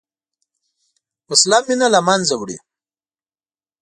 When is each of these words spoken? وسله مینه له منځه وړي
وسله 1.29 1.59
مینه 1.67 1.87
له 1.93 1.99
منځه 2.07 2.35
وړي 2.37 2.57